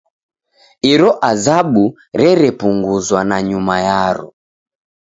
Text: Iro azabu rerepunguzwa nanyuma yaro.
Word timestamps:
Iro 0.91 1.09
azabu 1.31 1.85
rerepunguzwa 2.19 3.19
nanyuma 3.29 3.75
yaro. 3.87 4.27